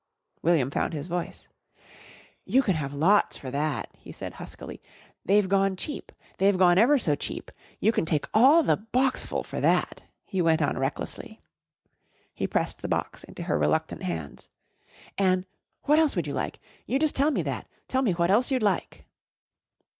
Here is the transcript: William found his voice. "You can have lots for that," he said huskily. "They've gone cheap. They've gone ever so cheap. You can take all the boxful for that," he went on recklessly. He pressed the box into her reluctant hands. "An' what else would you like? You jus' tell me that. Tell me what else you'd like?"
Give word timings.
William 0.41 0.71
found 0.71 0.93
his 0.93 1.05
voice. 1.05 1.47
"You 2.43 2.63
can 2.63 2.73
have 2.73 2.91
lots 2.91 3.37
for 3.37 3.51
that," 3.51 3.91
he 3.99 4.11
said 4.11 4.33
huskily. 4.41 4.81
"They've 5.23 5.47
gone 5.47 5.75
cheap. 5.75 6.11
They've 6.39 6.57
gone 6.57 6.79
ever 6.79 6.97
so 6.97 7.13
cheap. 7.13 7.51
You 7.79 7.91
can 7.91 8.05
take 8.07 8.25
all 8.33 8.63
the 8.63 8.77
boxful 8.77 9.45
for 9.45 9.61
that," 9.61 10.01
he 10.25 10.41
went 10.41 10.59
on 10.59 10.75
recklessly. 10.75 11.39
He 12.33 12.47
pressed 12.47 12.81
the 12.81 12.87
box 12.87 13.23
into 13.23 13.43
her 13.43 13.59
reluctant 13.59 14.01
hands. 14.01 14.49
"An' 15.19 15.45
what 15.83 15.99
else 15.99 16.15
would 16.15 16.25
you 16.25 16.33
like? 16.33 16.59
You 16.87 16.97
jus' 16.97 17.11
tell 17.11 17.29
me 17.29 17.43
that. 17.43 17.67
Tell 17.87 18.01
me 18.01 18.13
what 18.13 18.31
else 18.31 18.49
you'd 18.49 18.63
like?" 18.63 19.05